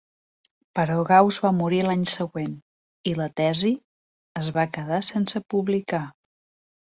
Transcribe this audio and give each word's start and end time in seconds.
Però 0.77 0.93
Gauss 1.09 1.37
va 1.41 1.49
morir 1.57 1.81
l'any 1.87 2.05
següent 2.11 2.55
i 3.11 3.13
la 3.19 3.27
tesi 3.41 3.73
es 4.41 4.49
va 4.57 4.65
quedar 4.79 5.03
sense 5.11 5.43
publicar. 5.55 6.01